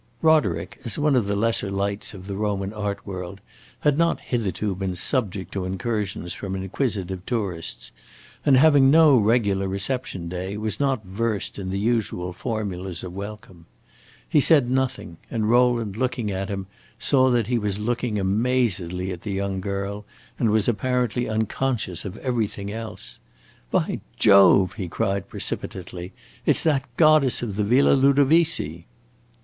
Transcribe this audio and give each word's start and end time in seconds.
Roderick, 0.23 0.79
as 0.83 0.97
one 0.97 1.15
of 1.15 1.27
the 1.27 1.35
lesser 1.35 1.69
lights 1.69 2.15
of 2.15 2.25
the 2.25 2.35
Roman 2.35 2.73
art 2.73 3.05
world, 3.05 3.39
had 3.81 3.99
not 3.99 4.19
hitherto 4.19 4.73
been 4.73 4.95
subject 4.95 5.51
to 5.51 5.63
incursions 5.63 6.33
from 6.33 6.55
inquisitive 6.55 7.23
tourists, 7.27 7.91
and, 8.43 8.57
having 8.57 8.89
no 8.89 9.19
regular 9.19 9.67
reception 9.67 10.27
day, 10.27 10.57
was 10.57 10.79
not 10.79 11.05
versed 11.05 11.59
in 11.59 11.69
the 11.69 11.77
usual 11.77 12.33
formulas 12.33 13.03
of 13.03 13.13
welcome. 13.13 13.67
He 14.27 14.39
said 14.39 14.71
nothing, 14.71 15.17
and 15.29 15.47
Rowland, 15.47 15.95
looking 15.95 16.31
at 16.31 16.49
him, 16.49 16.65
saw 16.97 17.29
that 17.29 17.45
he 17.45 17.59
was 17.59 17.77
looking 17.77 18.17
amazedly 18.17 19.11
at 19.11 19.21
the 19.21 19.33
young 19.33 19.61
girl 19.61 20.03
and 20.39 20.49
was 20.49 20.67
apparently 20.67 21.29
unconscious 21.29 22.05
of 22.05 22.17
everything 22.17 22.71
else. 22.73 23.19
"By 23.69 24.01
Jove!" 24.17 24.73
he 24.73 24.87
cried 24.87 25.29
precipitately, 25.29 26.11
"it 26.47 26.57
's 26.57 26.63
that 26.63 26.85
goddess 26.97 27.43
of 27.43 27.55
the 27.55 27.63
Villa 27.63 27.93
Ludovisi!" 27.93 28.87